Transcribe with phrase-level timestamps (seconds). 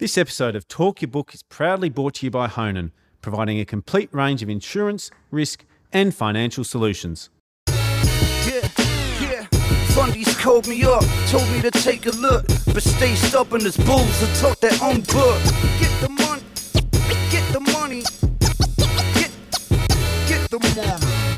[0.00, 3.66] This episode of Talk Your Book is proudly brought to you by Honan, providing a
[3.66, 7.28] complete range of insurance, risk, and financial solutions.
[7.68, 8.66] Yeah,
[9.20, 9.46] yeah.
[9.92, 14.22] Fundies called me up, told me to take a look, but stay stubborn as bulls
[14.22, 15.42] and talk their own book.
[15.78, 16.42] Get the money,
[17.30, 18.00] get the money,
[19.12, 19.30] get,
[20.26, 21.36] get the money.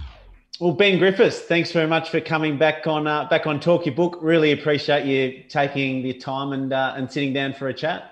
[0.60, 3.96] Well, Ben Griffiths, thanks very much for coming back on uh, back on Talk Your
[3.96, 4.18] Book.
[4.22, 8.11] Really appreciate you taking the time and uh, and sitting down for a chat.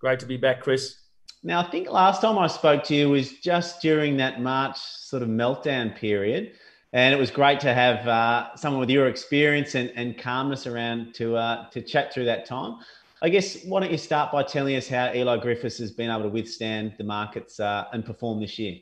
[0.00, 0.96] Great to be back, Chris.
[1.42, 5.22] Now, I think last time I spoke to you was just during that March sort
[5.22, 6.52] of meltdown period.
[6.94, 11.14] And it was great to have uh, someone with your experience and, and calmness around
[11.16, 12.78] to, uh, to chat through that time.
[13.20, 16.22] I guess, why don't you start by telling us how Eley Griffiths has been able
[16.22, 18.78] to withstand the markets uh, and perform this year?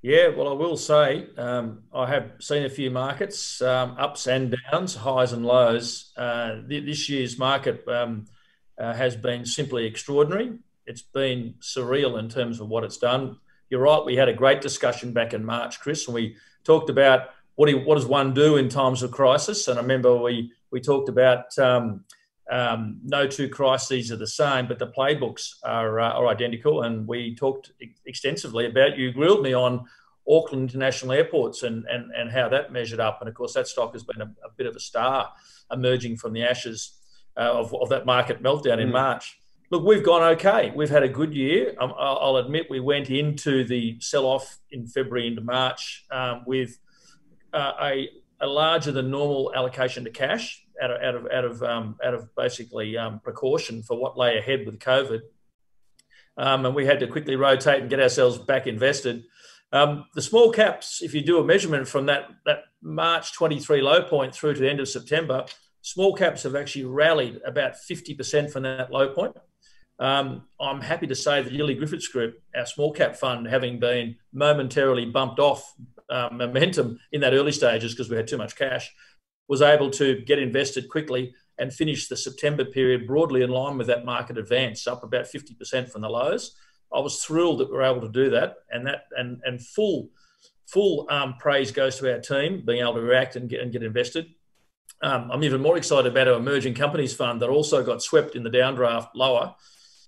[0.00, 4.56] Yeah, well, I will say um, I have seen a few markets, um, ups and
[4.70, 6.12] downs, highs and lows.
[6.16, 8.24] Uh, this year's market um,
[8.78, 10.58] uh, has been simply extraordinary.
[10.86, 13.38] It's been surreal in terms of what it's done.
[13.70, 14.04] You're right.
[14.04, 17.78] We had a great discussion back in March, Chris, and we talked about what, do,
[17.78, 19.68] what does one do in times of crisis.
[19.68, 22.04] And I remember we we talked about um,
[22.50, 26.82] um, no two crises are the same, but the playbooks are uh, are identical.
[26.82, 27.72] And we talked
[28.06, 28.98] extensively about.
[28.98, 29.86] You grilled me on
[30.28, 33.18] Auckland International Airports and and and how that measured up.
[33.20, 35.30] And of course, that stock has been a, a bit of a star
[35.70, 36.98] emerging from the ashes
[37.36, 38.92] uh, of, of that market meltdown in mm.
[38.92, 39.38] March.
[39.70, 40.70] Look, we've gone okay.
[40.74, 41.74] We've had a good year.
[41.80, 46.78] Um, I'll admit we went into the sell off in February into March um, with
[47.54, 48.10] uh, a,
[48.42, 52.12] a, larger than normal allocation to cash out of out of out of, um, out
[52.12, 55.22] of basically um, precaution for what lay ahead with COVID,
[56.36, 59.24] um, and we had to quickly rotate and get ourselves back invested.
[59.72, 64.02] Um, the small caps, if you do a measurement from that that March 23 low
[64.02, 65.46] point through to the end of September,
[65.82, 69.36] Small caps have actually rallied about 50% from that low point.
[69.98, 74.16] Um, I'm happy to say that Eley Griffiths Group, our small cap fund, having been
[74.32, 75.74] momentarily bumped off
[76.08, 78.92] uh, momentum in that early stages because we had too much cash,
[79.48, 83.86] was able to get invested quickly and finish the September period broadly in line with
[83.88, 86.56] that market advance, up about 50% from the lows.
[86.92, 90.10] I was thrilled that we were able to do that, and that and and full
[90.66, 93.82] full um, praise goes to our team being able to react and get and get
[93.82, 94.26] invested.
[95.02, 98.44] Um, I'm even more excited about our emerging companies fund that also got swept in
[98.44, 99.54] the downdraft lower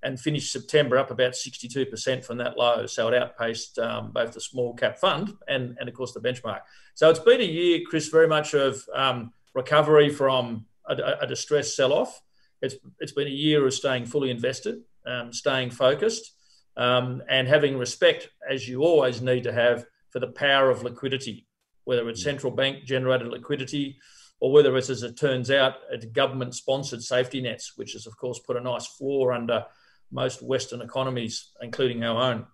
[0.05, 2.87] and finished September up about 62% from that low.
[2.87, 6.61] So it outpaced um, both the small cap fund and, and, of course, the benchmark.
[6.95, 11.75] So it's been a year, Chris, very much of um, recovery from a, a distressed
[11.75, 12.23] sell off.
[12.63, 16.35] It's, it's been a year of staying fully invested, um, staying focused,
[16.77, 21.47] um, and having respect, as you always need to have, for the power of liquidity,
[21.85, 22.25] whether it's mm.
[22.25, 23.99] central bank generated liquidity
[24.45, 25.77] or whether it's, as it turns out,
[26.13, 29.65] government sponsored safety nets, which has, of course, put a nice floor under
[30.13, 32.45] most Western economies, including our own.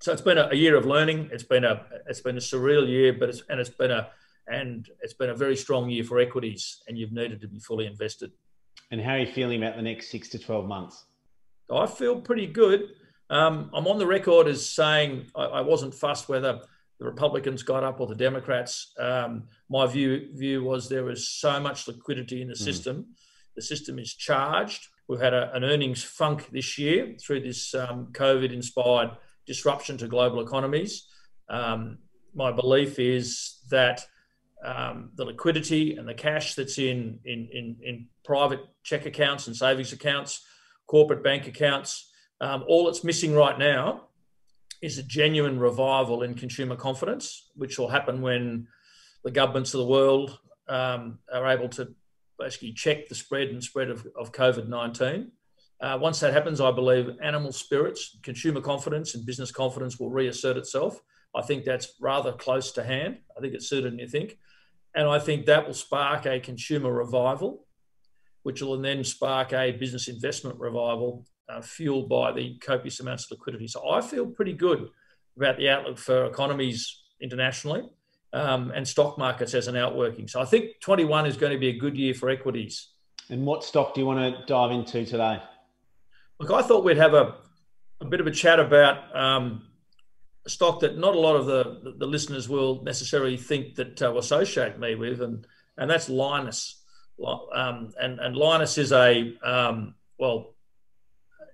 [0.00, 1.30] So it's been a, a year of learning.
[1.32, 4.10] It's been a it's been a surreal year, but it's and it's been a
[4.48, 7.86] and it's been a very strong year for equities, and you've needed to be fully
[7.86, 8.32] invested.
[8.90, 11.04] And how are you feeling about the next six to twelve months?
[11.72, 12.80] I feel pretty good.
[13.30, 16.62] Um, I'm on the record as saying I, I wasn't fussed whether
[17.00, 18.92] the Republicans got up or the Democrats.
[18.98, 22.58] Um, my view view was there was so much liquidity in the mm.
[22.58, 23.06] system.
[23.56, 24.86] The system is charged.
[25.08, 29.12] We've had a, an earnings funk this year through this um, COVID inspired
[29.46, 31.06] disruption to global economies.
[31.48, 31.98] Um,
[32.34, 34.06] my belief is that
[34.62, 39.56] um, the liquidity and the cash that's in, in, in, in, private check accounts and
[39.56, 40.44] savings accounts,
[40.86, 42.10] corporate bank accounts,
[42.42, 44.09] um, all it's missing right now
[44.82, 48.66] is a genuine revival in consumer confidence, which will happen when
[49.24, 51.94] the governments of the world um, are able to
[52.38, 55.32] basically check the spread and spread of, of COVID 19.
[55.80, 60.56] Uh, once that happens, I believe animal spirits, consumer confidence, and business confidence will reassert
[60.56, 61.00] itself.
[61.34, 63.18] I think that's rather close to hand.
[63.36, 64.38] I think it's sooner than you think.
[64.94, 67.66] And I think that will spark a consumer revival,
[68.42, 73.32] which will then spark a business investment revival uh, fueled by the copious amounts of
[73.32, 73.66] liquidity.
[73.66, 74.88] So I feel pretty good
[75.36, 77.82] about the outlook for economies internationally
[78.32, 80.28] um, and stock markets as an outworking.
[80.28, 82.88] So I think 21 is going to be a good year for equities.
[83.28, 85.42] And what stock do you want to dive into today?
[86.38, 87.36] Look, I thought we'd have a,
[88.00, 89.68] a bit of a chat about um,
[90.46, 94.10] a stock that not a lot of the, the listeners will necessarily think that uh,
[94.10, 95.46] will associate me with, and,
[95.76, 96.74] and that's Lynas.
[97.54, 100.54] Um, and, and Lynas is a, um, well,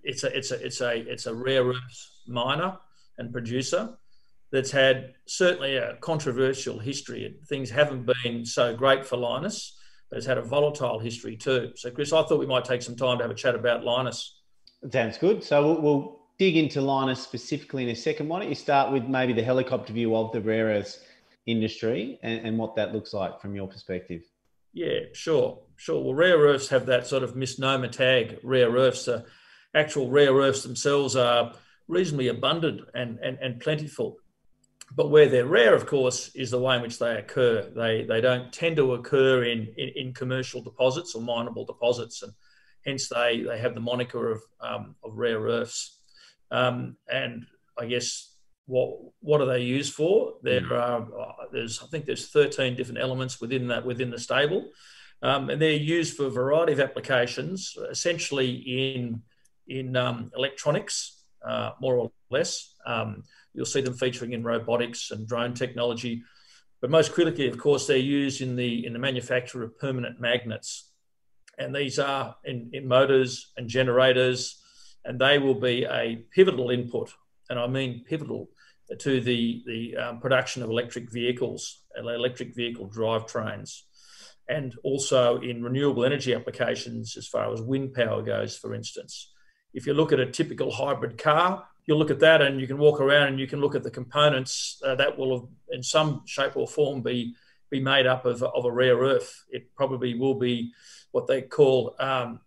[0.06, 2.79] it's a it's a it's a it's a rare earth miner
[3.19, 3.97] and producer
[4.53, 7.37] that's had certainly a controversial history.
[7.49, 9.73] Things haven't been so great for Lynas,
[10.08, 11.73] but it's had a volatile history too.
[11.75, 14.31] So, Chris, I thought we might take some time to have a chat about Lynas.
[14.93, 15.43] Sounds good.
[15.43, 18.29] So we'll, we'll, dig into Lynas specifically in a second.
[18.29, 21.00] Why don't you start with maybe the helicopter view of the rare earths
[21.47, 24.20] industry and, and what that looks like from your perspective?
[24.75, 26.05] Yeah, sure, sure.
[26.05, 28.38] Well, rare earths have that sort of misnomer tag.
[28.43, 29.23] Rare earths, uh,
[29.75, 31.53] actual rare earths themselves are
[31.89, 34.17] reasonably abundant and, and, and plentiful.
[34.95, 37.71] But where they're rare, of course, is the way in which they occur.
[37.75, 42.33] They, they don't tend to occur in, in, in commercial deposits or mineable deposits, and
[42.85, 46.01] hence they, they have the moniker of, um, of rare earths.
[46.51, 47.47] Um, and
[47.79, 48.33] I guess
[48.67, 50.35] what what are they used for?
[50.43, 50.73] There hmm.
[50.73, 54.71] are uh, there's I think there's 13 different elements within that within the stable,
[55.23, 59.23] um, and they're used for a variety of applications, essentially in
[59.69, 62.75] in um, electronics, uh, more or less.
[62.87, 63.23] Um,
[63.55, 66.23] you'll see them featuring in robotics and drone technology,
[66.81, 70.93] but most critically, of course, they're used in the in the manufacture of permanent magnets,
[71.59, 74.61] and these are in, in motors and generators,
[75.05, 77.13] and they will be a pivotal input,
[77.49, 78.49] and I mean pivotal
[78.99, 83.81] to the, the um, production of electric vehicles, electric vehicle drivetrains,
[84.49, 89.33] and also in renewable energy applications as far as wind power goes, for instance.
[89.75, 92.79] If you look at a typical hybrid car, you'll look at that and you can
[92.79, 96.23] walk around and you can look at the components uh, that will, have, in some
[96.27, 97.35] shape or form, be
[97.69, 99.45] be made up of, of a rare earth.
[99.51, 100.73] It probably will be
[101.11, 102.41] what they call um,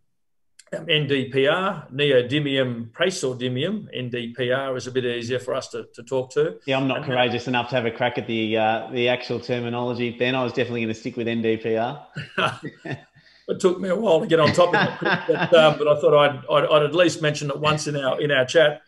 [0.72, 6.58] NDPR, neodymium praseodymium, NDPR is a bit easier for us to, to talk to.
[6.68, 9.10] Yeah, I'm not and courageous that, enough to have a crack at the uh, the
[9.10, 10.12] actual terminology.
[10.12, 12.06] Ben, I was definitely going to stick with NDPR.
[13.50, 16.00] it took me a while to get on top of it, but, um, but I
[16.00, 18.82] thought I'd, I'd, I'd, at least mention it once in our in our chat.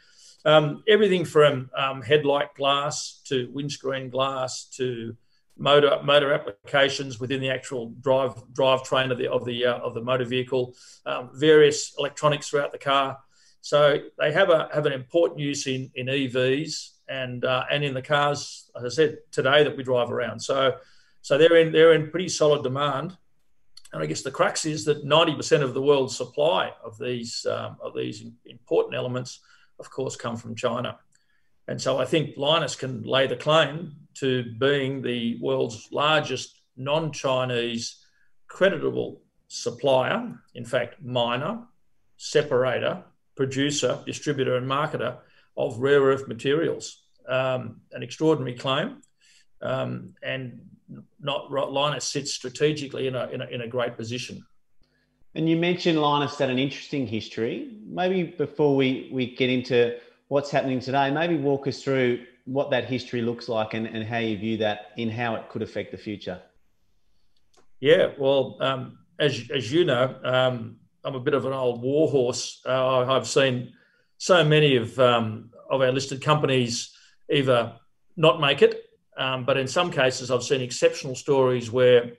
[0.45, 5.15] Um, everything from um, headlight glass to windscreen glass to
[5.57, 10.01] motor motor applications within the actual drive drivetrain of the of the uh, of the
[10.01, 10.75] motor vehicle,
[11.05, 13.17] um, various electronics throughout the car.
[13.61, 17.93] So they have a have an important use in in EVs and uh, and in
[17.93, 20.39] the cars, as I said today that we drive around.
[20.39, 20.75] So
[21.21, 23.17] so they're in they're in pretty solid demand.
[23.93, 27.77] And I guess the crux is that 90% of the world's supply of these um,
[27.81, 29.41] of these important elements,
[29.79, 30.97] of course, come from China.
[31.67, 37.11] And so I think Lynas can lay the claim to being the world's largest non
[37.11, 37.97] Chinese
[38.47, 41.63] creditable supplier, in fact, miner,
[42.17, 43.03] separator,
[43.35, 45.17] producer, distributor, and marketer
[45.57, 47.03] of rare earth materials.
[47.27, 49.01] Um, an extraordinary claim.
[49.61, 50.61] Um, and
[51.19, 54.45] not Lynas sits strategically in a, in a, in a great position.
[55.35, 57.77] And you mentioned Lynas had an interesting history.
[57.85, 59.97] Maybe before we, we get into
[60.27, 64.17] what's happening today, maybe walk us through what that history looks like and, and how
[64.17, 66.41] you view that in how it could affect the future.
[67.79, 72.61] Yeah, well, um, as, as you know, um, I'm a bit of an old warhorse.
[72.65, 73.73] Uh, I've seen
[74.17, 76.95] so many of, um, of our listed companies
[77.31, 77.73] either
[78.17, 78.83] not make it,
[79.17, 82.13] um, but in some cases, I've seen exceptional stories where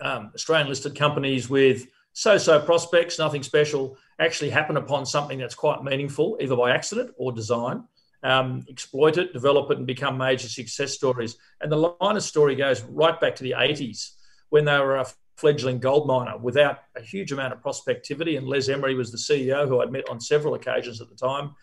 [0.00, 5.54] um, Australian listed companies with so so prospects, nothing special, actually happen upon something that's
[5.54, 7.84] quite meaningful, either by accident or design
[8.22, 11.36] um, exploit it, develop it, and become major success stories.
[11.60, 14.12] And the Lynas story goes right back to the 80s
[14.50, 15.06] when they were a
[15.36, 18.36] fledgling gold miner without a huge amount of prospectivity.
[18.36, 21.54] And Les Emery was the CEO who I'd met on several occasions at the time.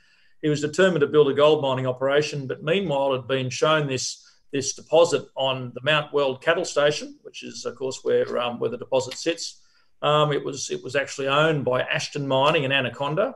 [0.42, 4.25] He was determined to build a gold mining operation, but meanwhile had been shown this
[4.56, 8.70] this deposit on the Mount Weld cattle station, which is of course where um, where
[8.70, 9.62] the deposit sits.
[10.02, 13.36] Um, it was it was actually owned by Ashton Mining and Anaconda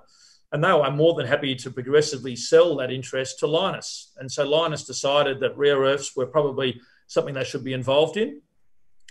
[0.52, 4.08] and they were more than happy to progressively sell that interest to Lynas.
[4.18, 8.42] And so Lynas decided that rare earths were probably something they should be involved in,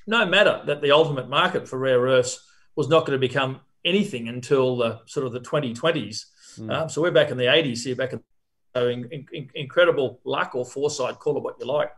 [0.06, 4.28] no matter that the ultimate market for rare earths was not going to become anything
[4.28, 6.26] until the sort of the 2020s.
[6.58, 6.72] Mm.
[6.72, 8.22] Um, so we're back in the 80s here, back in,
[8.74, 11.90] so in, in, incredible luck or foresight, call it what you like.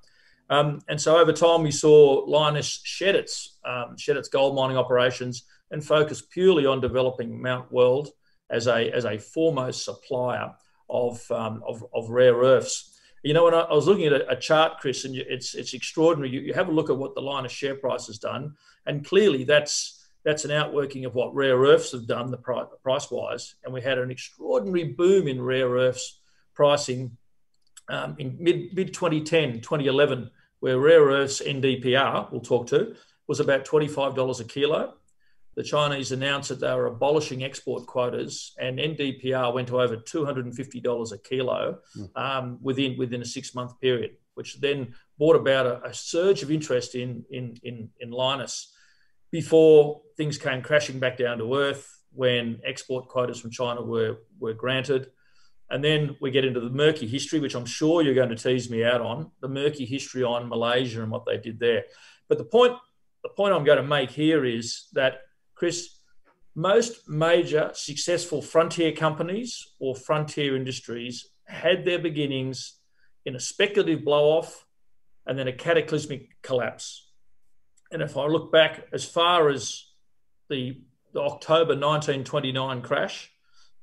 [0.49, 4.77] Um, and so over time, we saw Lynas shed its, um, shed its gold mining
[4.77, 8.11] operations and focus purely on developing Mount Weld
[8.51, 10.53] as a as a foremost supplier
[10.89, 12.99] of um, of, of, rare earths.
[13.23, 16.31] You know, when I, was looking at a, a, chart, Chris, and it's it's extraordinary.
[16.31, 18.55] You, you, have a look at what the Lynas share price has done,
[18.87, 22.37] and clearly that's that's an outworking of what rare earths have done, the
[22.83, 23.55] price wise.
[23.65, 26.20] And we had an extraordinary boom in rare earths
[26.61, 27.17] pricing
[27.89, 32.95] um, in mid mid 2010, 2011, where rare earths NDPR, we'll talk to,
[33.27, 34.95] was about $25 a kilo
[35.57, 41.13] the Chinese announced that they were abolishing export quotas, and NDPR went to over $250
[41.13, 42.05] a kilo hmm.
[42.15, 46.51] um, within within a six month period, which then brought about a, a, surge of
[46.51, 48.67] interest in in in, in Lynas.
[49.31, 54.55] Before things came crashing back down to earth, when export quotas from China were, were
[54.55, 55.11] granted.
[55.71, 58.69] And then we get into the murky history, which I'm sure you're going to tease
[58.69, 61.85] me out on the murky history on Malaysia and what they did there.
[62.29, 62.75] But the point,
[63.23, 65.21] the point I'm going to make here is that,
[65.55, 65.97] Chris,
[66.57, 72.79] most major successful frontier companies or frontier industries had their beginnings
[73.25, 74.67] in a speculative blow off
[75.27, 77.09] and then a cataclysmic collapse.
[77.93, 79.85] And if I look back as far as
[80.49, 80.81] the,
[81.13, 83.31] the October 1929 crash,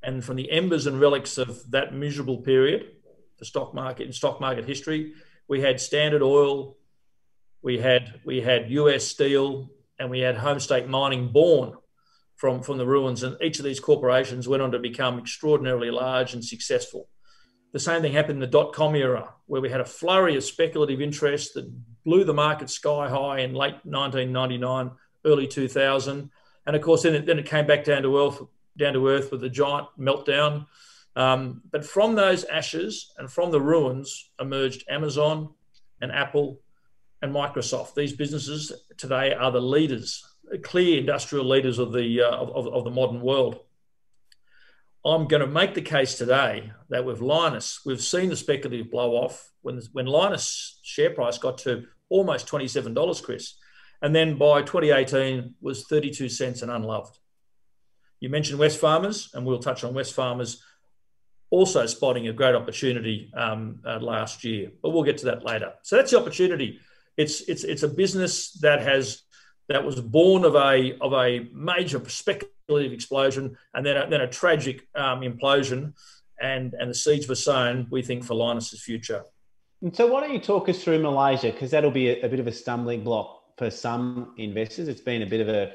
[0.04, 2.92] and from the embers and relics of that miserable period,
[3.39, 5.13] the stock market in stock market history,
[5.48, 6.77] we had Standard Oil,
[7.62, 11.74] we had we had US Steel, and we had Homestake Mining born
[12.36, 13.24] from from the ruins.
[13.24, 17.10] And each of these corporations went on to become extraordinarily large and successful.
[17.74, 20.44] The same thing happened in the dot com era, where we had a flurry of
[20.44, 21.72] speculative interest that
[22.04, 24.92] blew the market sky high in late 1999,
[25.25, 26.32] early 2000.
[26.66, 28.42] And of course, then it, then it came back down to earth,
[28.77, 30.67] down to earth with a giant meltdown.
[31.15, 35.50] Um, but from those ashes and from the ruins emerged Amazon
[36.01, 36.62] and Apple
[37.22, 37.96] and Microsoft.
[37.96, 40.24] These businesses today are the leaders,
[40.63, 43.60] clear industrial leaders of the, uh, of, of the modern world.
[45.05, 49.12] I'm going to make the case today that with Lynas, we've seen the speculative blow
[49.12, 53.55] off when, when Lynas share price got to almost $27, Chris.
[54.01, 57.17] And then by 2018 was 32 cents and unloved.
[58.19, 60.57] You mentioned Wesfarmers, and we'll touch on Wesfarmers
[61.50, 65.74] also spotting a great opportunity um, uh, last year, but we'll get to that later.
[65.83, 66.79] So that's the opportunity.
[67.15, 69.24] It's, it's, it's a business that has
[69.69, 74.27] that was born of a of a major speculative explosion and then a, then a
[74.27, 75.93] tragic um, implosion,
[76.39, 77.88] and and the seeds were sown.
[77.89, 79.24] We think for Lynas's future.
[79.81, 81.51] And so, why don't you talk us through Malaysia?
[81.51, 84.88] Because that'll be a, a, bit of a stumbling block for some investors.
[84.88, 85.74] It's been a bit of a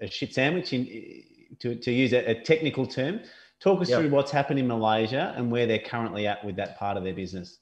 [0.00, 1.22] a shit sandwich, in,
[1.60, 3.20] to to use a, a technical term.
[3.60, 4.00] Talk us yep.
[4.00, 7.14] through what's happened in Malaysia and where they're currently at with that part of their
[7.14, 7.58] business.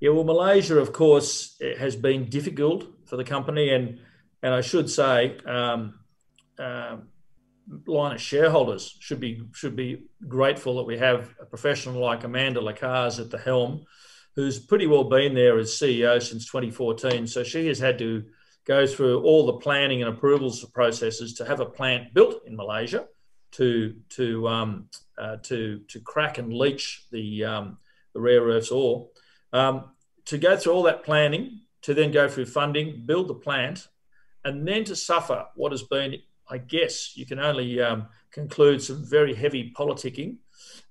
[0.00, 4.00] Yeah, well, Malaysia, of course, has been difficult for the company, and
[4.42, 6.00] and I should say, um,
[6.58, 6.96] uh,
[7.86, 13.20] Lynas shareholders should be should be grateful that we have a professional like Amanda Lacaze
[13.20, 13.84] at the helm,
[14.34, 17.26] who's pretty well been there as CEO since 2014.
[17.26, 18.24] So she has had to
[18.70, 23.04] go through all the planning and approvals processes to have a plant built in Malaysia
[23.50, 24.70] to to um,
[25.18, 27.78] uh, to to crack and leach the um,
[28.14, 29.08] the rare earths ore.
[29.52, 29.90] Um,
[30.26, 33.88] to go through all that planning, to then go through funding, build the plant,
[34.44, 36.14] and then to suffer what has been,
[36.48, 40.36] I guess, you can only um, conclude some very heavy politicking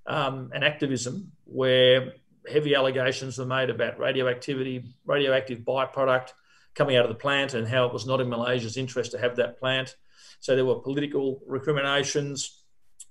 [0.05, 2.11] um, and activism where
[2.51, 6.33] heavy allegations were made about radioactivity, radioactive byproduct
[6.75, 9.35] coming out of the plant, and how it was not in Malaysia's interest to have
[9.37, 9.95] that plant.
[10.39, 12.63] So there were political recriminations.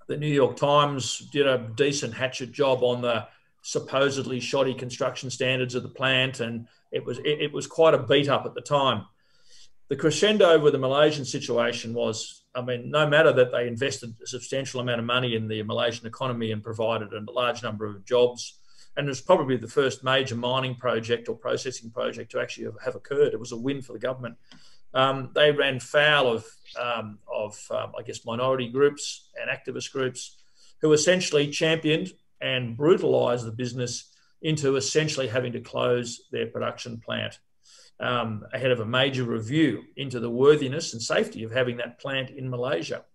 [0.07, 3.27] The New York Times did a decent hatchet job on the
[3.61, 7.99] supposedly shoddy construction standards of the plant, and it was it, it was quite a
[7.99, 9.05] beat up at the time
[9.89, 14.27] the crescendo with the Malaysian situation was, I mean, no matter that they invested a
[14.27, 18.58] substantial amount of money in the Malaysian economy and provided a large number of jobs,
[18.99, 22.95] and it was probably the first major mining project or processing project to actually have
[22.95, 23.33] occurred.
[23.33, 24.35] It was a win for the government.
[24.93, 26.45] Um, they ran foul of,
[26.77, 30.35] um, of um, I guess, minority groups and activist groups
[30.81, 37.39] who essentially championed and brutalised the business into essentially having to close their production plant
[38.01, 42.31] um, ahead of a major review into the worthiness and safety of having that plant
[42.31, 43.05] in Malaysia.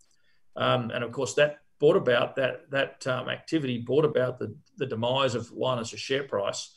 [0.57, 4.87] Um, and of course, that brought about that that um, activity brought about the, the
[4.87, 6.73] demise of Lynas' share price,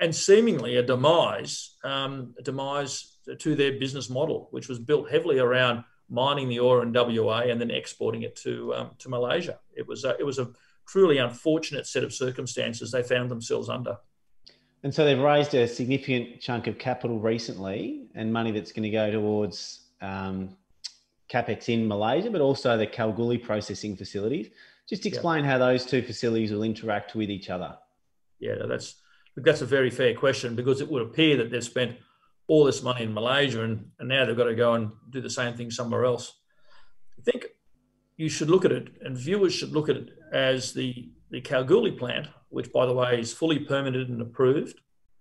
[0.00, 5.38] and seemingly a demise um, a demise to their business model, which was built heavily
[5.38, 9.58] around mining the ore in WA and then exporting it to um, to Malaysia.
[9.74, 10.50] It was a, it was a
[10.86, 13.98] truly unfortunate set of circumstances they found themselves under.
[14.82, 18.90] And so they've raised a significant chunk of capital recently and money that's going to
[18.90, 20.56] go towards um,
[21.32, 24.50] capex in Malaysia, but also the Kalgoorlie processing facilities.
[24.88, 27.76] Just explain how those two facilities will interact with each other.
[28.38, 28.96] Yeah, that's
[29.36, 31.96] that's a very fair question because it would appear that they've spent
[32.46, 35.28] all this money in Malaysia and, and now they've got to go and do the
[35.28, 36.32] same thing somewhere else.
[37.18, 37.46] I think
[38.16, 41.92] you should look at it, and viewers should look at it as the the Kalgoorlie
[41.92, 44.80] plant, which by the way is fully permitted and approved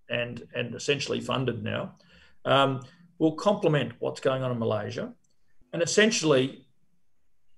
[0.10, 1.96] and, and essentially funded now,
[2.46, 2.82] um,
[3.18, 5.12] will complement what's going on in Malaysia
[5.76, 6.66] and essentially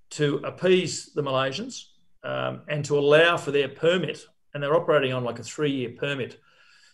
[0.09, 1.85] to appease the Malaysians
[2.23, 4.25] um, and to allow for their permit.
[4.53, 6.39] And they're operating on like a three year permit.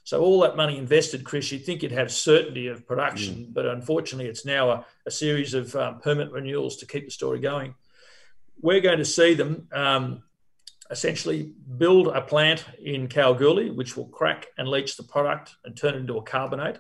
[0.04, 3.54] So all that money invested, Chris, you'd think you'd have certainty of production, mm.
[3.54, 7.40] but unfortunately, it's now a, a series of um, permit renewals to keep the story
[7.40, 7.74] going
[8.64, 10.24] we're going to see them um,
[10.90, 15.96] essentially build a plant in Kalgoorlie, which will crack and leach the product and turn
[15.96, 16.80] it into a carbonate,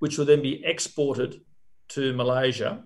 [0.00, 1.40] which will then be exported
[1.88, 2.84] to Malaysia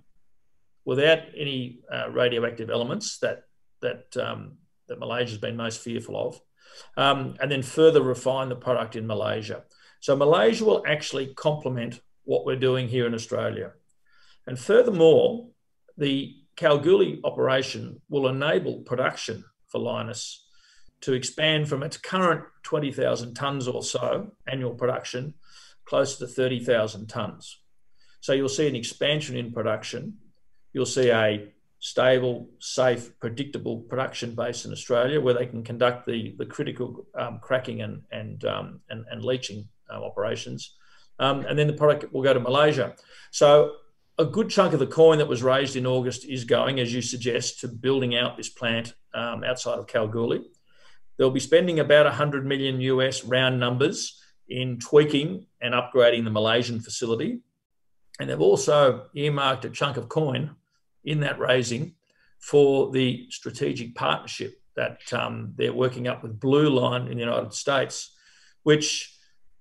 [0.85, 3.45] without any uh, radioactive elements that
[3.81, 6.41] that um, that Malaysia has been most fearful of,
[6.97, 9.65] um, and then further refine the product in Malaysia.
[10.01, 13.73] So Malaysia will actually complement what we're doing here in Australia,
[14.47, 15.49] and furthermore,
[15.97, 20.39] the Kalgoorlie operation will enable production for Lynas
[21.01, 25.35] to expand from its current 20,000 tonnes or so annual production
[25.85, 27.57] close to 30,000 tonnes.
[28.21, 30.17] So you'll see an expansion in production.
[30.75, 36.35] You'll see a stable, safe, predictable production base in Australia where they can conduct the,
[36.39, 40.77] the critical um, cracking and, and, um, and, and, leaching uh, operations.
[41.19, 42.95] Um, and then the product will go to Malaysia.
[43.31, 43.75] So
[44.17, 47.03] a good chunk of the coin that was raised in August is going, as you
[47.03, 50.45] suggest, to building out this plant um, outside of Kalgoorlie.
[51.19, 56.81] They'll be spending about 100 million US round numbers in tweaking and upgrading the Malaysian
[56.81, 57.41] facility.
[58.19, 60.57] And they've also earmarked a chunk of coin
[61.05, 61.95] in that raising
[62.41, 67.55] for the strategic partnership that um, they're working up with Blue Line in the United
[67.55, 68.15] States,
[68.63, 69.17] which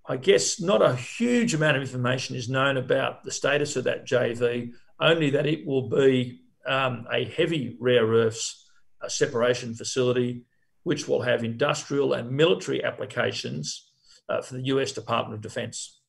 [0.05, 4.05] I guess not a huge amount of information is known about the status of that
[4.05, 8.69] JV, only that it will be um, a heavy rare earths
[9.01, 10.45] uh, separation facility
[10.83, 13.89] which will have industrial and military applications
[14.29, 15.99] uh, for the US Department of Defense.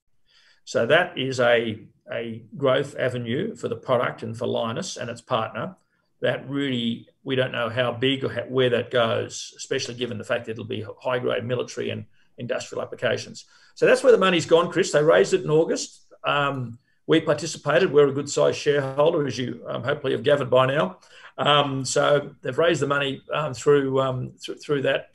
[0.64, 1.80] So that is a,
[2.11, 5.76] a growth avenue for the product and for Lynas and its partner
[6.21, 10.47] that really we don't know how big or where that goes, especially given the fact
[10.47, 12.06] that it'll be high grade military and
[12.38, 13.44] industrial applications.
[13.75, 14.92] So that's where the money's gone, Chris.
[14.92, 16.06] They raised it in August.
[16.25, 17.92] Um, we participated.
[17.92, 20.99] We're a good sized shareholder, as you um, hopefully have gathered by now.
[21.37, 23.23] Um, so they've raised the money
[23.54, 25.14] through, through, that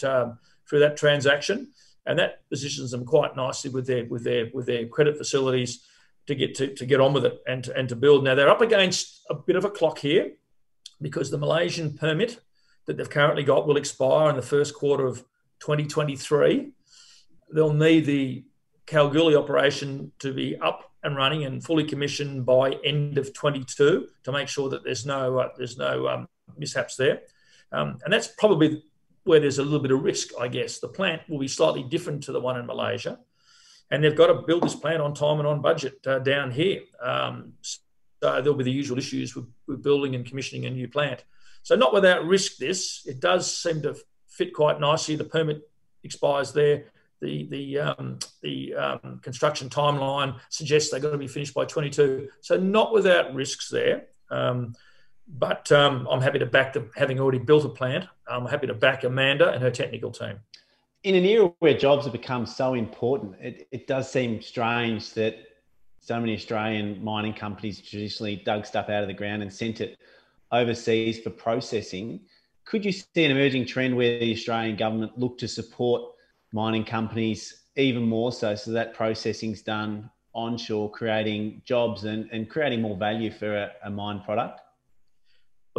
[0.67, 1.71] through that transaction,
[2.09, 5.86] and that positions them quite nicely with their with their with their credit facilities
[6.25, 8.23] to get to, to get on with it and to, and to build.
[8.23, 10.34] Now they're up against a bit of a clock here
[10.99, 12.39] because the Malaysian permit
[12.88, 15.19] that they've currently got will expire in the first quarter of
[15.60, 16.71] 2023.
[17.53, 18.43] They'll need the
[18.88, 24.31] Kalgoorlie operation to be up and running and fully commissioned by end of 22 to
[24.31, 27.21] make sure that there's no uh, there's no um, mishaps there.
[27.71, 28.84] Um, and that's probably
[29.23, 30.79] where there's a little bit of risk, I guess.
[30.79, 33.19] The plant will be slightly different to the one in Malaysia,
[33.91, 36.82] and they've got to build this plant on time and on budget uh, down here.
[37.01, 37.77] Um, so
[38.21, 41.23] there'll be the usual issues with, with building and commissioning a new plant.
[41.63, 42.58] So not without risk.
[42.58, 43.95] This it does seem to
[44.27, 45.15] fit quite nicely.
[45.15, 45.62] The permit
[46.03, 46.86] expires there
[47.21, 52.29] the the um, the um, construction timeline suggests they've got to be finished by 22.
[52.41, 54.08] So not without risks there.
[54.32, 54.75] Um,
[55.37, 58.05] but um, I'm happy to back them, having already built a plant.
[58.27, 60.39] I'm happy to back Amanda and her technical team.
[61.03, 65.37] In an era where jobs have become so important, it, it does seem strange that
[65.99, 69.99] so many Australian mining companies traditionally dug stuff out of the ground and sent it
[70.51, 72.21] overseas for processing.
[72.65, 76.11] Could you see an emerging trend where the Australian government look to support
[76.51, 82.81] mining companies even more so, so that processing's done onshore, creating jobs and, and creating
[82.81, 84.61] more value for a, a mine product?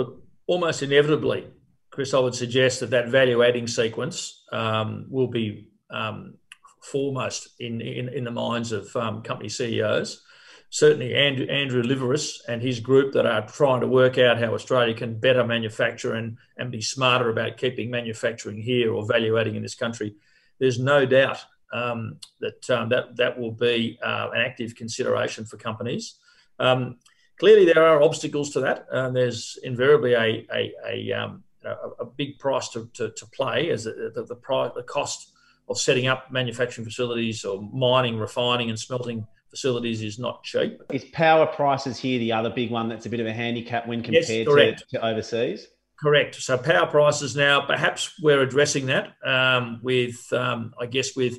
[0.00, 1.46] But almost inevitably,
[1.90, 6.34] Chris, I would suggest that that value adding sequence um, will be um,
[6.82, 10.22] foremost in, in, in, the minds of um, company CEOs.
[10.70, 14.94] Certainly, Andrew, Andrew Liveris and his group that are trying to work out how Australia
[14.94, 19.62] can better manufacture and, and be smarter about keeping manufacturing here or value adding in
[19.62, 20.14] this country
[20.60, 21.38] there's no doubt
[21.72, 26.16] um, that um, that that will be uh, an active consideration for companies.
[26.60, 26.98] Um,
[27.40, 28.87] clearly, there are obstacles to that.
[28.92, 33.70] and there's invariably a a, a, um, a, a big price to, to, to play
[33.70, 35.33] as the the, the, price, the cost
[35.68, 40.81] of setting up manufacturing facilities or mining, refining, and smelting facilities is not cheap.
[40.92, 44.03] Is power prices here the other big one that's a bit of a handicap when
[44.03, 45.66] compared yes, to, to overseas?
[45.98, 46.37] Correct.
[46.37, 51.38] So power prices now, perhaps we're addressing that um, with, um, I guess, with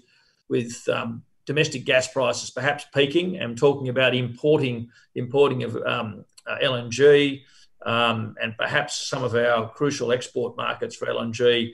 [0.50, 6.56] with um, domestic gas prices perhaps peaking and talking about importing importing of um, uh,
[6.64, 7.42] LNG
[7.86, 11.72] um, and perhaps some of our crucial export markets for LNG.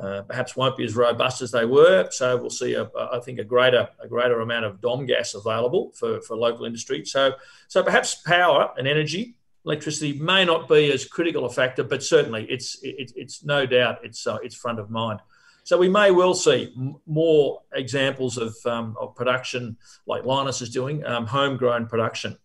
[0.00, 2.74] Uh, perhaps won't be as robust as they were, so we'll see.
[2.74, 6.64] A, I think a greater a greater amount of DOM gas available for, for local
[6.64, 7.04] industry.
[7.04, 7.32] So
[7.66, 9.34] so perhaps power and energy
[9.66, 13.98] electricity may not be as critical a factor, but certainly it's it, it's no doubt
[14.04, 15.20] it's uh, it's front of mind.
[15.68, 19.76] So we may well see m- more examples of, um, of production
[20.06, 22.38] like Lynas is doing, um, homegrown production.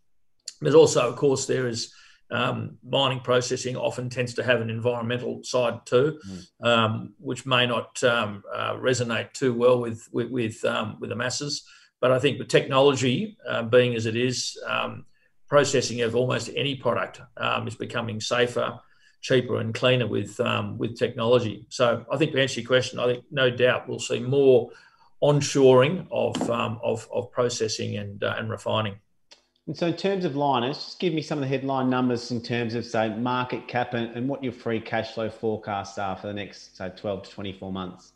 [0.59, 1.93] There's also, of course, there is
[2.31, 6.67] um, mining processing often tends to have an environmental side too, mm.
[6.67, 11.15] um, which may not um, uh, resonate too well with with with, um, with, the
[11.15, 11.63] masses.
[12.01, 15.05] But I think the technology, uh, being as it is, um,
[15.47, 18.81] processing of almost any product um, is becoming safer,
[19.23, 20.39] cheaper, and cleaner with
[20.77, 21.65] with technology.
[21.69, 24.69] So I think to answer your question, I think no doubt we'll see more
[25.23, 28.95] onshoring of of, of processing and uh, and refining.
[29.65, 32.41] And so, in terms of Lynas, just give me some of the headline numbers in
[32.41, 36.27] terms of, say, market cap and, and what your free cash flow forecasts are for
[36.27, 38.11] the next, say, 12 to 24 months.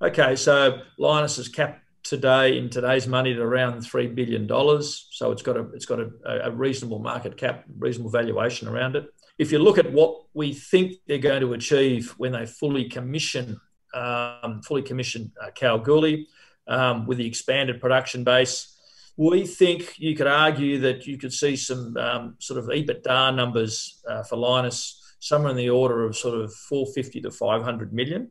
[0.00, 5.08] Okay, so Lynas is capped today in today's money at around three billion dollars.
[5.10, 6.10] So it's got a it's got a,
[6.44, 9.06] a, reasonable market cap, reasonable valuation around it.
[9.38, 13.60] If you look at what we think they're going to achieve when they fully commission
[13.94, 16.26] um, fully commission uh, Kalgoorlie
[16.66, 18.76] um, with the expanded production base,
[19.16, 24.02] we think you could argue that you could see some um, sort of EBITDA numbers
[24.08, 28.30] uh, for Lynas somewhere in the order of sort of 450 to 500 million.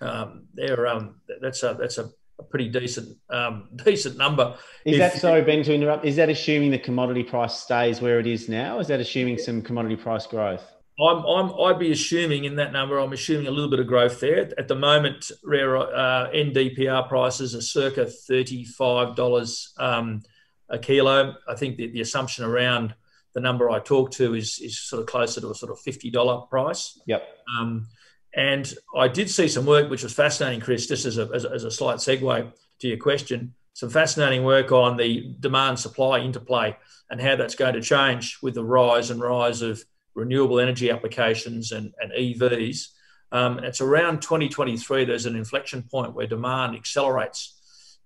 [0.00, 4.56] Um, there, um, that's a that's a, a pretty decent um, decent number.
[4.84, 6.04] Is if, that sorry, Ben, to interrupt?
[6.04, 8.80] Is that assuming the commodity price stays where it is now?
[8.80, 10.64] Is that assuming some commodity price growth?
[11.00, 14.20] I'm, I'm, I'd be assuming in that number, I'm assuming a little bit of growth
[14.20, 14.50] there.
[14.58, 20.22] At the moment, rare uh, NdPr prices are circa $35 um,
[20.68, 21.36] a kilo.
[21.48, 22.94] I think the, the assumption around
[23.32, 26.50] the number I talked to is, is sort of closer to a sort of $50
[26.50, 27.00] price.
[27.06, 27.22] Yep.
[27.58, 27.86] Um,
[28.34, 31.50] and I did see some work which was fascinating, Chris, just as a, as a,
[31.50, 33.54] as a slight segue to your question.
[33.72, 36.76] Some fascinating work on the demand supply interplay
[37.08, 39.82] and how that's going to change with the rise and rise of
[40.14, 42.88] renewable energy applications and, and EVs.
[43.32, 47.60] Um, it's around 2023, there's an inflection point where demand accelerates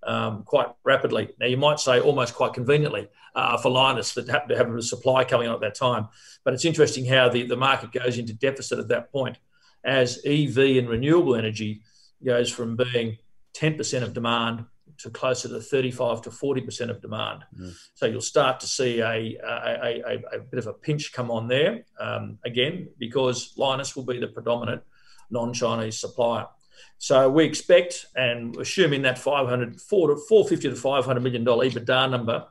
[0.06, 1.30] um, quite rapidly.
[1.40, 4.82] Now, you might say almost quite conveniently uh, for Lynas that happened to have a
[4.82, 6.08] supply coming on at that time.
[6.44, 9.38] But it's interesting how the, the market goes into deficit at that point
[9.82, 11.82] as EV and renewable energy
[12.24, 13.18] goes from being
[13.56, 14.64] 10% of demand
[14.98, 17.44] to closer to 35 to 40% of demand.
[17.58, 17.74] Mm.
[17.94, 21.48] So you'll start to see a, a, a, a, bit of a pinch come on
[21.48, 24.82] there um, again because Lynas will be the predominant
[25.30, 26.46] non-Chinese supplier.
[26.98, 32.46] So we expect and assuming that 500, 450 to 500 million dollar EBITDA number,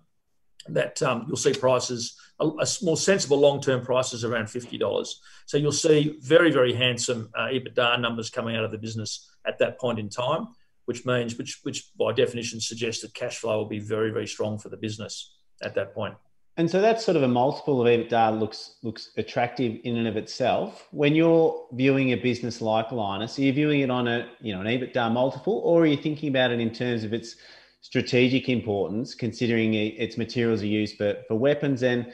[0.68, 5.22] that um, you'll see prices a, a more sensible long-term prices around fifty dollars.
[5.46, 9.60] So you'll see very very handsome uh, EBITDA numbers coming out of the business at
[9.60, 10.48] that point in time
[10.86, 14.58] which means which which by definition suggests that cash flow will be very very strong
[14.58, 16.16] for the business at that point.
[16.56, 20.18] And so that's sort of a multiple of EBITDA looks looks attractive in and of
[20.18, 20.88] itself.
[20.92, 24.62] When you're viewing a business like Lynas, are you viewing it on a you know
[24.62, 27.36] an EBITDA multiple, or are you thinking about it in terms of its
[27.82, 32.14] strategic importance, considering its materials are used for, for weapons and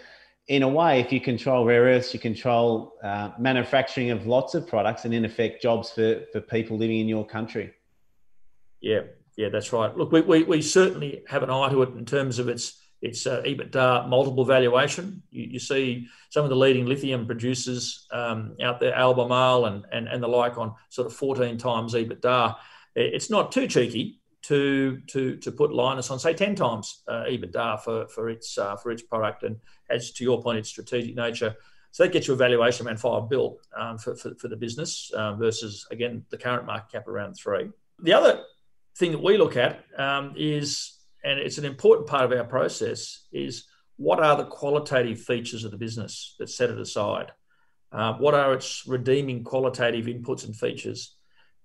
[0.49, 4.67] in a way, if you control rare earths, you control uh, manufacturing of lots of
[4.67, 7.71] products and in effect jobs for, for people living in your country.
[8.81, 9.01] Yeah,
[9.37, 9.95] yeah, that's right.
[9.95, 13.25] Look, we, we, we certainly have an eye to it in terms of its its
[13.25, 15.23] uh, EBITDA multiple valuation.
[15.31, 20.07] You, you, see some of the leading lithium producers um, out there, Albemarle and, and,
[20.07, 22.55] and the like, on sort of 14 times EBITDA.
[22.95, 27.81] It's not too cheeky to to to put Lynas on say 10 times uh, EBITDA
[27.81, 29.57] for for its uh, for its product, and
[29.89, 31.55] as to your point, its strategic nature.
[31.91, 35.11] So that gets you a valuation around five bill um, for, for, for, the business
[35.15, 37.69] uh, versus again the current market cap around three.
[37.99, 38.43] The other
[38.99, 43.27] thing that we look at um, is, and it's an important part of our process,
[43.31, 47.31] is what are the qualitative features of the business that set it aside?
[47.91, 51.15] Uh, what are its redeeming qualitative inputs and features?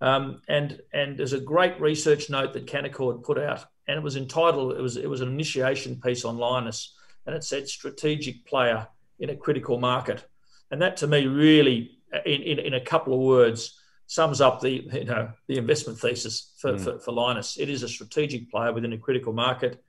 [0.01, 4.17] Um, and and there's a great research note that Canaccord put out, and it was
[4.17, 6.89] entitled it was it was an initiation piece on Lynas,
[7.27, 10.27] and it said strategic player in a critical market,
[10.71, 14.89] and that to me really, in in, in a couple of words, sums up the
[14.93, 16.81] you know the investment thesis for, mm.
[16.81, 17.59] for, for, Lynas.
[17.59, 19.83] It is a strategic player within a critical market.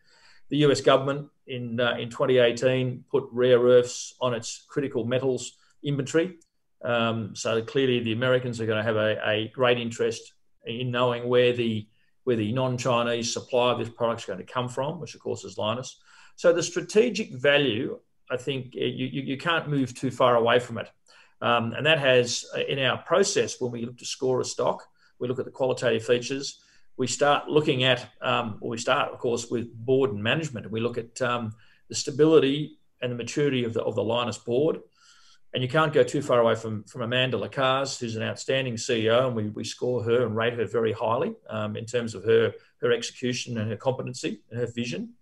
[0.49, 6.38] The US government in uh, in 2018 put rare earths on its critical metals inventory.
[6.84, 10.34] Um, so clearly, the Americans are going to have a, a, great interest
[10.65, 11.88] in knowing where the
[12.25, 15.43] where the non-Chinese supply of this product is going to come from, which of course
[15.43, 15.95] is Lynas.
[16.36, 17.99] So the strategic value,
[18.32, 20.89] I think, you, you, you can't move too far away from it.
[21.41, 24.84] Um, and that has, uh, in our process, when we look to score a stock,
[25.19, 26.62] we look at the qualitative features.
[26.98, 30.80] We start looking at, um, well, we start, of course, with board and management, we
[30.80, 31.54] look at um,
[31.89, 34.80] the stability and the maturity of the, of the Lynas board.
[35.54, 39.28] And you can't go too far away from, from Amanda Lacaze, who's an outstanding CEO,
[39.28, 42.54] and we, we score her and rate her very highly um, in terms of her,
[42.82, 45.13] her execution and her competency and her vision.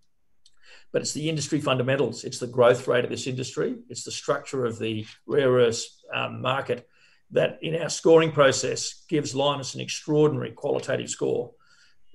[0.91, 2.23] but it's the industry fundamentals.
[2.23, 3.75] It's the growth rate of this industry.
[3.89, 6.87] It's the structure of the rare earths um, market
[7.31, 11.51] that, in our scoring process, gives Lynas an extraordinary qualitative score.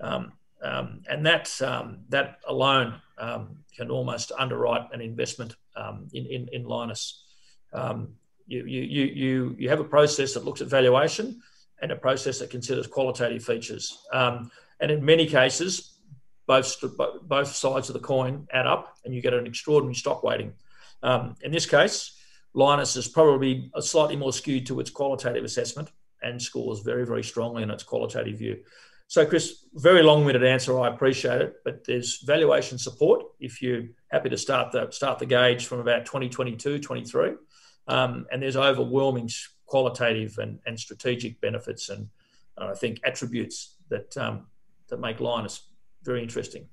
[0.01, 0.33] Um,
[0.63, 6.49] um, and that um, that alone um, can almost underwrite an investment um, in, in,
[6.53, 6.93] in.
[7.73, 8.15] Um,
[8.47, 11.41] you, you, you, you have a process that looks at valuation
[11.83, 13.99] and a process that considers qualitative features.
[14.13, 15.99] Um, and in many cases,
[16.47, 16.75] both,
[17.25, 20.55] both sides of the coin add up and you get an extraordinary stock weighting.
[21.03, 22.18] in this case,
[22.55, 25.91] Lynas is probably slightly more skewed to its qualitative assessment
[26.23, 28.59] and scores very, very strongly in its qualitative view.
[29.07, 30.79] So, Chris, very long-winded answer.
[30.79, 35.27] I appreciate it, but there's valuation support if you're happy to start the start the
[35.27, 37.33] gauge from about 2022, 23,
[37.87, 39.31] um, and there's overwhelming
[39.65, 42.09] qualitative and, and strategic benefits and
[42.61, 44.47] uh, I think attributes that um,
[44.89, 45.61] that make Lynas
[46.03, 46.67] very interesting.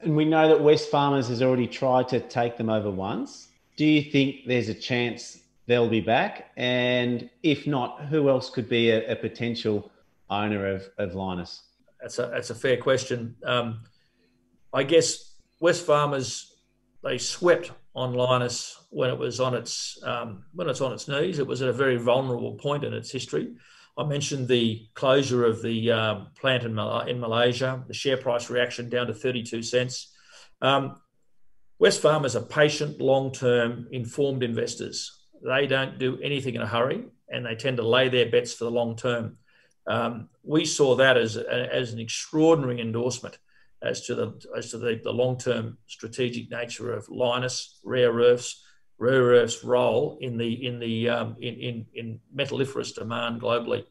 [0.00, 3.48] And we know that Wesfarmers has already tried to take them over once.
[3.78, 6.50] Do you think there's a chance they'll be back?
[6.56, 9.92] And if not, who else could be a, a potential
[10.28, 11.60] owner of, of Lynas?
[12.00, 13.36] That's a, that's a fair question.
[13.44, 13.84] Um,
[14.74, 16.46] I guess Wesfarmers,
[17.04, 21.38] they swept on Lynas when it was on its um, when it's on its knees.
[21.38, 23.54] It was at a very vulnerable point in its history.
[23.96, 28.50] I mentioned the closure of the um, plant in, Mal- in, Malaysia, the share price
[28.50, 30.14] reaction down to 32 cents.
[30.62, 31.00] Um,
[31.80, 35.26] Wesfarmers are patient, long-term, informed investors.
[35.42, 38.64] They don't do anything in a hurry, and they tend to lay their bets for
[38.64, 39.38] the long term.
[39.86, 43.38] Um, we saw that as, as an extraordinary endorsement
[43.80, 48.64] as to the, as to the, the long term strategic nature of Lynas, rare earths,
[48.98, 53.84] rare earths role in the, in, the, um, in, in, in metalliferous demand globally.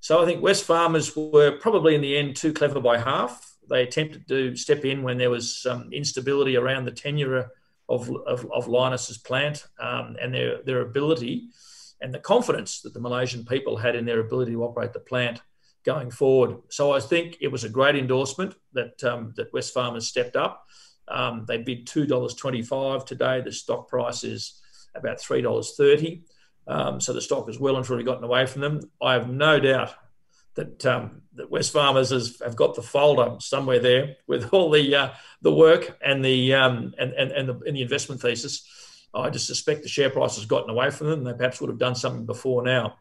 [0.00, 3.56] So I think Wesfarmers were probably in the end too clever by half.
[3.68, 7.50] They attempted to step in when there was some instability around the tenure
[7.88, 11.48] of, of, of Lynas's plant um, and their, their ability
[12.00, 15.42] and the confidence that the Malaysian people had in their ability to operate the plant
[15.84, 16.58] going forward.
[16.68, 20.66] So I think it was a great endorsement that um, that Wesfarmers stepped up.
[21.08, 23.40] Um, they bid two dollars twenty-five today.
[23.40, 24.60] The stock price is
[24.94, 26.24] about three dollars thirty.
[26.66, 28.80] Um, so the stock has well and truly gotten away from them.
[29.02, 29.94] I have no doubt
[30.58, 35.10] that um, that Wesfarmers has have got the folder somewhere there with all the uh,
[35.40, 38.66] the work and the um, and and and the, and the investment thesis
[39.14, 41.24] I just suspect the share price has gotten away from them.
[41.24, 42.96] They perhaps would have done something before now.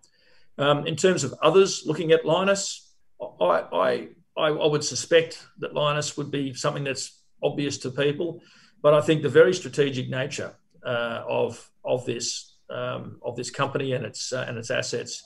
[0.58, 2.80] Um, in terms of others looking at Lynas,
[3.22, 8.41] I, I, I, would suspect that Lynas would be something that's obvious to people,
[8.82, 13.93] but I think the very strategic nature uh, of of this um, of this company
[13.93, 15.24] and its uh, and its assets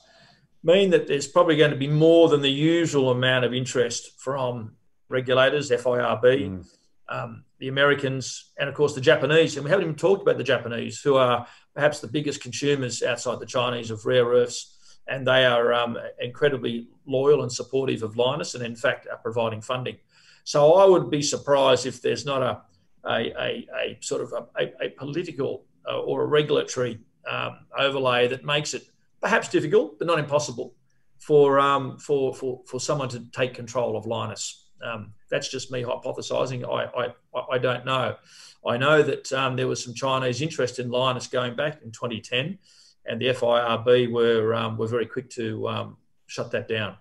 [0.63, 4.75] mean that there's probably going to be more than the usual amount of interest from
[5.09, 6.65] regulators, FIRB, mm
[7.11, 9.55] um, the Americans, and of course the Japanese.
[9.55, 11.45] And we haven't even talked about the Japanese, who are
[11.75, 14.77] perhaps the biggest consumers outside the Chinese of rare earths.
[15.07, 19.61] And they are um, incredibly loyal and supportive of Lynas, and in fact are providing
[19.61, 19.97] funding.
[20.43, 22.61] So I would be surprised if there's not a,
[23.05, 28.45] a, a, a sort of a, a political uh, or a regulatory um, overlay that
[28.45, 28.83] makes it
[29.21, 30.75] perhaps difficult, but not impossible,
[31.19, 34.61] for, um, for, for, for someone to take control of Lynas.
[34.83, 36.65] Um, that's just me hypothesising.
[36.67, 38.15] I, I, I don't know.
[38.65, 42.57] I know that um, there was some Chinese interest in Lynas going back in 2010,
[43.05, 46.97] and the FIRB were um, were very quick to um, shut that down.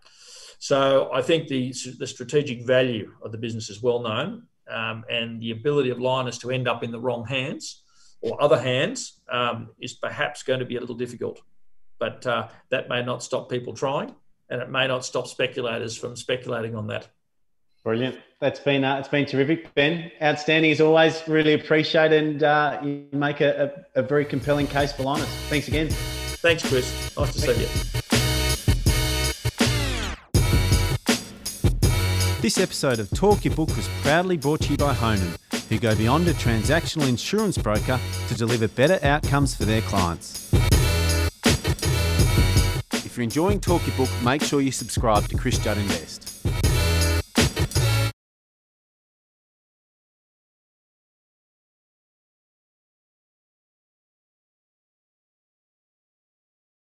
[0.59, 5.41] So I think the the strategic value of the business is well known, um, and
[5.41, 7.83] the ability of Lynas to end up in the wrong hands
[8.23, 9.21] or other hands
[9.81, 11.41] is perhaps going to be a little difficult.
[12.01, 14.13] But uh, that may not stop people trying,
[14.49, 17.07] and it may not stop speculators from speculating on that.
[17.85, 18.19] Brilliant.
[18.41, 20.11] That's been uh, it's been terrific, Ben.
[20.21, 21.23] Outstanding as always.
[21.29, 25.25] Really appreciate it, and uh, you make a, a, a, very compelling case for Lynas.
[25.49, 25.89] Thanks again.
[25.91, 27.17] Thanks, Chris.
[27.17, 27.69] Nice to see you.
[32.41, 35.35] This episode of Talk Your Book was proudly brought to you by Honan,
[35.69, 40.50] who go beyond a transactional insurance broker to deliver better outcomes for their clients.
[43.21, 46.30] You're enjoying Talk Your Book, make sure you subscribe to Chris Judd Invest.